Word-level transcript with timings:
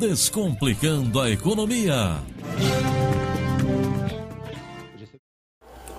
Descomplicando 0.00 1.20
a 1.20 1.28
economia. 1.28 2.22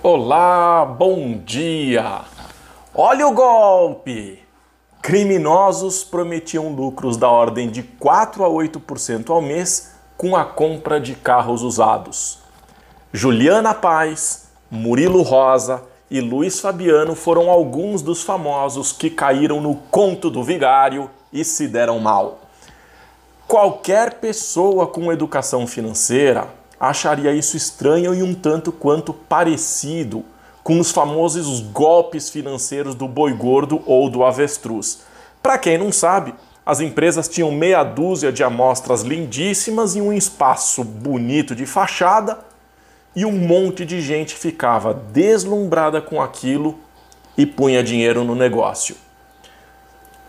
Olá, 0.02 0.84
bom 0.84 1.38
dia! 1.38 2.22
Olha 2.92 3.28
o 3.28 3.32
golpe! 3.32 4.40
Criminosos 5.00 6.02
prometiam 6.02 6.70
lucros 6.70 7.16
da 7.16 7.30
ordem 7.30 7.70
de 7.70 7.84
4 7.84 8.44
a 8.44 8.48
8% 8.48 9.30
ao 9.30 9.40
mês 9.40 9.94
com 10.16 10.34
a 10.34 10.44
compra 10.44 11.00
de 11.00 11.14
carros 11.14 11.62
usados. 11.62 12.40
Juliana 13.12 13.72
Paz, 13.72 14.48
Murilo 14.68 15.22
Rosa 15.22 15.80
e 16.10 16.20
Luiz 16.20 16.58
Fabiano 16.58 17.14
foram 17.14 17.48
alguns 17.48 18.02
dos 18.02 18.24
famosos 18.24 18.90
que 18.90 19.08
caíram 19.08 19.60
no 19.60 19.76
conto 19.76 20.28
do 20.28 20.42
vigário 20.42 21.08
e 21.32 21.44
se 21.44 21.68
deram 21.68 22.00
mal. 22.00 22.41
Qualquer 23.52 24.14
pessoa 24.14 24.86
com 24.86 25.12
educação 25.12 25.66
financeira 25.66 26.48
acharia 26.80 27.34
isso 27.34 27.54
estranho 27.54 28.14
e 28.14 28.22
um 28.22 28.32
tanto 28.32 28.72
quanto 28.72 29.12
parecido 29.12 30.24
com 30.64 30.80
os 30.80 30.90
famosos 30.90 31.60
golpes 31.60 32.30
financeiros 32.30 32.94
do 32.94 33.06
boi 33.06 33.34
gordo 33.34 33.82
ou 33.84 34.08
do 34.08 34.24
avestruz. 34.24 35.02
Para 35.42 35.58
quem 35.58 35.76
não 35.76 35.92
sabe, 35.92 36.34
as 36.64 36.80
empresas 36.80 37.28
tinham 37.28 37.52
meia 37.52 37.84
dúzia 37.84 38.32
de 38.32 38.42
amostras 38.42 39.02
lindíssimas 39.02 39.96
e 39.96 40.00
um 40.00 40.14
espaço 40.14 40.82
bonito 40.82 41.54
de 41.54 41.66
fachada, 41.66 42.38
e 43.14 43.26
um 43.26 43.32
monte 43.32 43.84
de 43.84 44.00
gente 44.00 44.34
ficava 44.34 44.94
deslumbrada 44.94 46.00
com 46.00 46.22
aquilo 46.22 46.78
e 47.36 47.44
punha 47.44 47.84
dinheiro 47.84 48.24
no 48.24 48.34
negócio. 48.34 48.96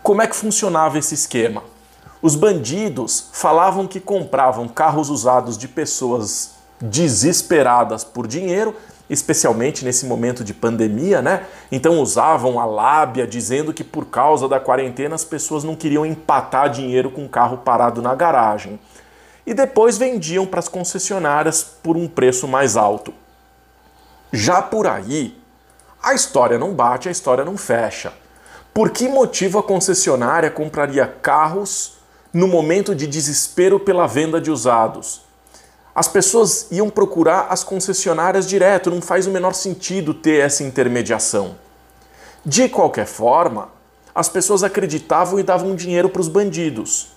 Como 0.02 0.20
é 0.20 0.26
que 0.26 0.36
funcionava 0.36 0.98
esse 0.98 1.14
esquema? 1.14 1.72
Os 2.24 2.36
bandidos 2.36 3.28
falavam 3.34 3.86
que 3.86 4.00
compravam 4.00 4.66
carros 4.66 5.10
usados 5.10 5.58
de 5.58 5.68
pessoas 5.68 6.52
desesperadas 6.80 8.02
por 8.02 8.26
dinheiro, 8.26 8.74
especialmente 9.10 9.84
nesse 9.84 10.06
momento 10.06 10.42
de 10.42 10.54
pandemia, 10.54 11.20
né? 11.20 11.44
Então 11.70 12.00
usavam 12.00 12.58
a 12.58 12.64
lábia 12.64 13.26
dizendo 13.26 13.74
que 13.74 13.84
por 13.84 14.06
causa 14.06 14.48
da 14.48 14.58
quarentena 14.58 15.14
as 15.14 15.22
pessoas 15.22 15.64
não 15.64 15.76
queriam 15.76 16.06
empatar 16.06 16.70
dinheiro 16.70 17.10
com 17.10 17.26
o 17.26 17.28
carro 17.28 17.58
parado 17.58 18.00
na 18.00 18.14
garagem. 18.14 18.80
E 19.46 19.52
depois 19.52 19.98
vendiam 19.98 20.46
para 20.46 20.60
as 20.60 20.68
concessionárias 20.68 21.62
por 21.82 21.94
um 21.94 22.08
preço 22.08 22.48
mais 22.48 22.74
alto. 22.74 23.12
Já 24.32 24.62
por 24.62 24.86
aí, 24.86 25.38
a 26.02 26.14
história 26.14 26.58
não 26.58 26.72
bate, 26.72 27.06
a 27.06 27.12
história 27.12 27.44
não 27.44 27.58
fecha. 27.58 28.14
Por 28.72 28.88
que 28.88 29.08
motivo 29.08 29.58
a 29.58 29.62
concessionária 29.62 30.50
compraria 30.50 31.06
carros 31.06 32.02
no 32.34 32.48
momento 32.48 32.96
de 32.96 33.06
desespero 33.06 33.78
pela 33.78 34.08
venda 34.08 34.40
de 34.40 34.50
usados. 34.50 35.22
As 35.94 36.08
pessoas 36.08 36.66
iam 36.72 36.90
procurar 36.90 37.46
as 37.48 37.62
concessionárias 37.62 38.48
direto, 38.48 38.90
não 38.90 39.00
faz 39.00 39.28
o 39.28 39.30
menor 39.30 39.54
sentido 39.54 40.12
ter 40.12 40.40
essa 40.40 40.64
intermediação. 40.64 41.54
De 42.44 42.68
qualquer 42.68 43.06
forma, 43.06 43.68
as 44.12 44.28
pessoas 44.28 44.64
acreditavam 44.64 45.38
e 45.38 45.44
davam 45.44 45.76
dinheiro 45.76 46.08
para 46.08 46.20
os 46.20 46.26
bandidos. 46.26 47.12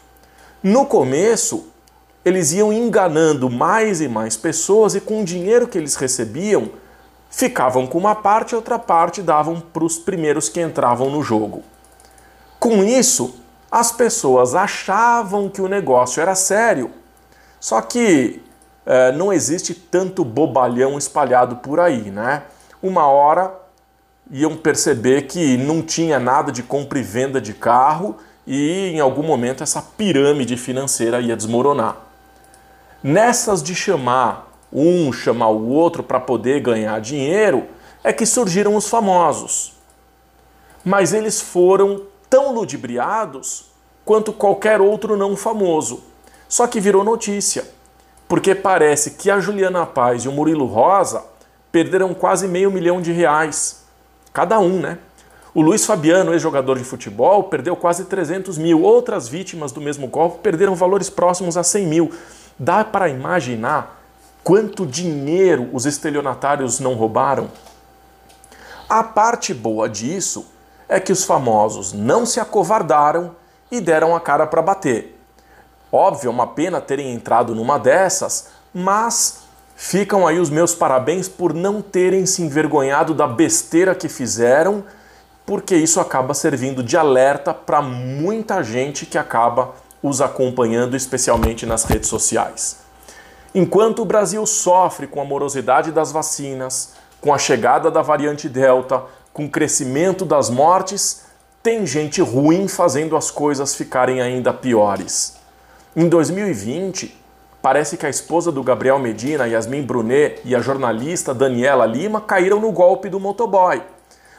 No 0.62 0.86
começo, 0.86 1.66
eles 2.24 2.52
iam 2.54 2.72
enganando 2.72 3.50
mais 3.50 4.02
e 4.02 4.08
mais 4.08 4.38
pessoas 4.38 4.94
e 4.94 5.02
com 5.02 5.22
o 5.22 5.26
dinheiro 5.26 5.68
que 5.68 5.80
eles 5.80 5.96
recebiam, 5.96 6.70
ficavam 7.32 7.88
com 7.88 7.98
uma 7.98 8.14
parte 8.14 8.52
e 8.52 8.56
outra 8.56 8.78
parte 8.78 9.24
davam 9.24 9.60
para 9.60 9.84
os 9.84 9.98
primeiros 9.98 10.48
que 10.48 10.62
entravam 10.62 11.10
no 11.10 11.24
jogo. 11.24 11.64
Com 12.60 12.84
isso, 12.84 13.36
as 13.72 13.92
pessoas 13.92 14.56
achavam 14.56 15.50
que 15.50 15.62
o 15.62 15.68
negócio 15.68 16.22
era 16.22 16.36
sério. 16.36 16.92
Só 17.60 17.82
que 17.82 18.42
é, 18.86 19.12
não 19.12 19.34
existe 19.34 19.74
tanto 19.74 20.24
bobalhão 20.24 20.98
espalhado 20.98 21.58
por 21.58 21.80
aí, 21.80 22.10
né? 22.10 22.44
Uma 22.82 23.08
hora 23.08 23.54
iam 24.32 24.56
perceber 24.56 25.24
que 25.24 25.58
não 25.58 25.82
tinha 25.82 26.20
nada 26.20 26.52
de 26.52 26.64
compra 26.64 27.00
e 27.00 27.04
venda 27.04 27.42
de 27.42 27.54
carro 27.54 28.18
e 28.46 28.92
em 28.94 29.00
algum 29.00 29.24
momento 29.24 29.64
essa 29.64 29.82
pirâmide 29.82 30.56
financeira 30.56 31.20
ia 31.20 31.36
desmoronar. 31.36 31.98
Nessas 33.04 33.62
de 33.62 33.76
chamar 33.76 34.48
um, 34.72 35.12
chamar 35.12 35.50
o 35.50 35.70
outro 35.70 36.04
para 36.04 36.20
poder 36.20 36.62
ganhar 36.62 37.00
dinheiro, 37.00 37.66
é 38.04 38.12
que 38.14 38.26
surgiram 38.26 38.76
os 38.76 38.88
famosos. 38.88 39.74
Mas 40.84 41.14
eles 41.14 41.42
foram 41.42 42.04
tão 42.30 42.54
ludibriados 42.54 43.66
quanto 44.06 44.32
qualquer 44.32 44.80
outro 44.82 45.18
não 45.18 45.36
famoso. 45.36 46.04
Só 46.48 46.66
que 46.66 46.80
virou 46.80 47.04
notícia, 47.04 47.66
porque 48.28 48.56
parece 48.56 49.12
que 49.12 49.30
a 49.30 49.40
Juliana 49.40 49.86
Paz 49.86 50.24
e 50.24 50.30
o 50.30 50.32
Murilo 50.32 50.66
Rosa 50.66 51.24
perderam 51.72 52.14
quase 52.14 52.48
meio 52.48 52.72
milhão 52.72 53.02
de 53.02 53.12
reais. 53.12 53.84
Cada 54.32 54.60
um, 54.60 54.80
né? 54.80 54.98
O 55.54 55.62
Luiz 55.62 55.86
Fabiano, 55.86 56.34
ex-jogador 56.34 56.78
de 56.78 56.84
futebol, 56.84 57.46
perdeu 57.46 57.76
quase 57.76 58.06
300 58.06 58.58
mil. 58.58 58.84
Outras 58.84 59.28
vítimas 59.28 59.72
do 59.72 59.82
mesmo 59.82 60.08
golpe 60.08 60.40
perderam 60.40 60.76
valores 60.76 61.10
próximos 61.10 61.58
a 61.58 61.64
100 61.64 61.88
mil. 61.88 62.12
Dá 62.60 62.86
para 62.86 63.10
imaginar 63.10 64.00
quanto 64.44 64.86
dinheiro 64.86 65.70
os 65.74 65.86
estelionatários 65.86 66.80
não 66.80 66.94
roubaram? 66.94 67.50
A 68.88 69.04
parte 69.04 69.54
boa 69.54 69.90
disso 69.90 70.46
é 70.90 71.00
que 71.00 71.12
os 71.12 71.24
famosos 71.24 71.94
não 71.94 72.26
se 72.26 72.40
acovardaram 72.40 73.36
e 73.72 73.82
deram 73.82 74.16
a 74.16 74.20
cara 74.20 74.48
para 74.48 74.62
bater. 74.62 75.18
Óbvio, 75.92 76.28
é 76.28 76.32
uma 76.32 76.48
pena 76.48 76.82
terem 76.82 77.14
entrado 77.14 77.56
numa 77.56 77.78
dessas, 77.78 78.50
mas 78.74 79.40
ficam 79.76 80.28
aí 80.28 80.40
os 80.40 80.50
meus 80.50 80.74
parabéns 80.74 81.30
por 81.30 81.54
não 81.54 81.82
terem 81.82 82.26
se 82.26 82.42
envergonhado 82.42 83.14
da 83.14 83.28
besteira 83.28 83.96
que 83.96 84.10
fizeram, 84.10 84.84
porque 85.46 85.76
isso 85.76 86.00
acaba 86.00 86.34
servindo 86.34 86.84
de 86.84 86.98
alerta 86.98 87.54
para 87.54 87.82
muita 87.82 88.64
gente 88.64 89.06
que 89.06 89.18
acaba 89.18 89.74
os 90.02 90.22
acompanhando, 90.22 90.96
especialmente 90.96 91.66
nas 91.66 91.84
redes 91.84 92.10
sociais. 92.10 92.78
Enquanto 93.56 94.02
o 94.02 94.06
Brasil 94.06 94.46
sofre 94.46 95.08
com 95.08 95.22
a 95.22 95.26
morosidade 95.26 95.92
das 95.92 96.12
vacinas, 96.12 96.94
com 97.22 97.34
a 97.34 97.38
chegada 97.38 97.90
da 97.90 98.02
variante 98.02 98.48
Delta, 98.48 99.04
com 99.38 99.46
o 99.46 99.50
crescimento 99.50 100.26
das 100.26 100.50
mortes, 100.50 101.26
tem 101.62 101.86
gente 101.86 102.22
ruim 102.22 102.68
fazendo 102.68 103.16
as 103.16 103.30
coisas 103.30 103.76
ficarem 103.76 104.20
ainda 104.20 104.52
piores. 104.52 105.38
Em 105.96 106.10
2020, 106.10 107.16
parece 107.62 107.98
que 107.98 108.08
a 108.08 108.10
esposa 108.10 108.52
do 108.52 108.64
Gabriel 108.64 108.98
Medina, 108.98 109.48
Yasmin 109.48 109.84
Brunet, 109.84 110.42
e 110.44 110.56
a 110.56 110.60
jornalista 110.60 111.36
Daniela 111.36 111.86
Lima 111.86 112.20
caíram 112.20 112.60
no 112.60 112.72
golpe 112.72 113.10
do 113.10 113.20
motoboy. 113.20 113.84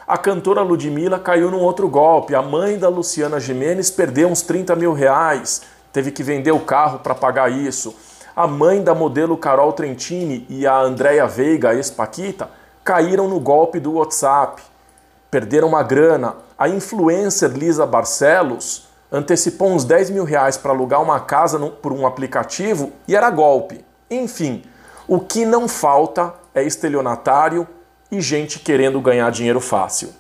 A 0.04 0.18
cantora 0.18 0.62
Ludmilla 0.62 1.20
caiu 1.20 1.48
num 1.48 1.60
outro 1.60 1.88
golpe. 1.88 2.34
A 2.34 2.42
mãe 2.42 2.76
da 2.76 2.88
Luciana 2.88 3.38
Jimenez 3.38 3.92
perdeu 3.92 4.26
uns 4.26 4.42
30 4.42 4.74
mil 4.74 4.92
reais, 4.92 5.62
teve 5.92 6.10
que 6.10 6.24
vender 6.24 6.50
o 6.50 6.58
carro 6.58 6.98
para 6.98 7.14
pagar 7.14 7.52
isso. 7.52 7.94
A 8.34 8.48
mãe 8.48 8.82
da 8.82 8.96
modelo 8.96 9.36
Carol 9.36 9.72
Trentini 9.72 10.44
e 10.48 10.66
a 10.66 10.76
Andréa 10.76 11.28
Veiga, 11.28 11.72
ex-Paquita, 11.72 12.50
caíram 12.82 13.28
no 13.28 13.38
golpe 13.38 13.78
do 13.78 13.92
WhatsApp 13.92 14.60
perderam 15.30 15.68
uma 15.68 15.82
grana. 15.82 16.36
A 16.58 16.68
influencer 16.68 17.50
Lisa 17.50 17.86
Barcelos 17.86 18.88
antecipou 19.10 19.70
uns 19.70 19.84
10 19.84 20.10
mil 20.10 20.24
reais 20.24 20.56
para 20.56 20.72
alugar 20.72 21.02
uma 21.02 21.20
casa 21.20 21.58
no, 21.58 21.70
por 21.70 21.92
um 21.92 22.06
aplicativo 22.06 22.92
e 23.06 23.16
era 23.16 23.30
golpe. 23.30 23.84
Enfim, 24.10 24.62
o 25.06 25.20
que 25.20 25.44
não 25.44 25.66
falta 25.66 26.34
é 26.54 26.62
estelionatário 26.62 27.66
e 28.10 28.20
gente 28.20 28.58
querendo 28.58 29.00
ganhar 29.00 29.30
dinheiro 29.30 29.60
fácil. 29.60 30.10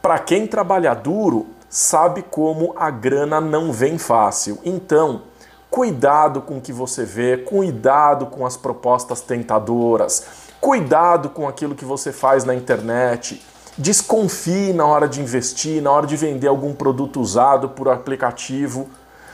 Para 0.00 0.18
quem 0.18 0.46
trabalha 0.46 0.94
duro, 0.94 1.46
sabe 1.68 2.22
como 2.22 2.74
a 2.76 2.90
grana 2.90 3.40
não 3.40 3.72
vem 3.72 3.98
fácil. 3.98 4.58
Então, 4.64 5.22
cuidado 5.70 6.40
com 6.40 6.58
o 6.58 6.60
que 6.60 6.72
você 6.72 7.04
vê, 7.04 7.36
cuidado 7.36 8.26
com 8.26 8.46
as 8.46 8.56
propostas 8.56 9.20
tentadoras, 9.20 10.24
cuidado 10.60 11.30
com 11.30 11.46
aquilo 11.46 11.74
que 11.74 11.84
você 11.84 12.12
faz 12.12 12.44
na 12.44 12.54
internet. 12.54 13.44
Desconfie 13.78 14.72
na 14.72 14.84
hora 14.84 15.06
de 15.06 15.20
investir, 15.20 15.80
na 15.80 15.92
hora 15.92 16.04
de 16.04 16.16
vender 16.16 16.48
algum 16.48 16.74
produto 16.74 17.20
usado 17.20 17.68
por 17.68 17.88
aplicativo. 17.88 18.88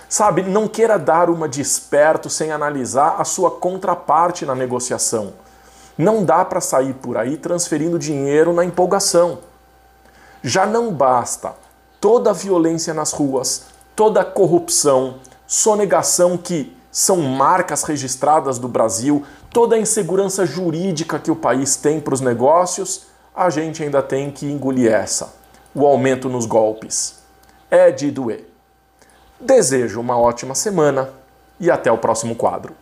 Sabe, 0.06 0.42
não 0.42 0.68
queira 0.68 0.98
dar 0.98 1.30
uma 1.30 1.48
de 1.48 1.62
esperto 1.62 2.28
sem 2.28 2.52
analisar 2.52 3.16
a 3.18 3.24
sua 3.24 3.50
contraparte 3.50 4.44
na 4.44 4.54
negociação. 4.54 5.32
Não 5.96 6.22
dá 6.22 6.44
para 6.44 6.60
sair 6.60 6.92
por 6.92 7.16
aí 7.16 7.38
transferindo 7.38 7.98
dinheiro 7.98 8.52
na 8.52 8.66
empolgação. 8.66 9.38
Já 10.42 10.66
não 10.66 10.92
basta 10.92 11.54
toda 11.98 12.28
a 12.28 12.34
violência 12.34 12.92
nas 12.92 13.12
ruas, 13.12 13.64
toda 13.96 14.20
a 14.20 14.24
corrupção, 14.26 15.20
sonegação 15.46 16.36
que 16.36 16.76
são 16.92 17.16
marcas 17.16 17.82
registradas 17.82 18.58
do 18.58 18.68
Brasil, 18.68 19.24
toda 19.50 19.74
a 19.74 19.78
insegurança 19.78 20.44
jurídica 20.44 21.18
que 21.18 21.30
o 21.30 21.36
país 21.36 21.76
tem 21.76 21.98
para 21.98 22.12
os 22.12 22.20
negócios 22.20 23.13
a 23.34 23.50
gente 23.50 23.82
ainda 23.82 24.00
tem 24.00 24.30
que 24.30 24.46
engolir 24.46 24.92
essa. 24.92 25.34
O 25.74 25.84
aumento 25.84 26.28
nos 26.28 26.46
golpes. 26.46 27.18
É 27.68 27.90
de 27.90 28.10
doer. 28.10 28.48
Desejo 29.40 30.00
uma 30.00 30.16
ótima 30.16 30.54
semana 30.54 31.10
e 31.58 31.70
até 31.70 31.90
o 31.90 31.98
próximo 31.98 32.36
quadro. 32.36 32.76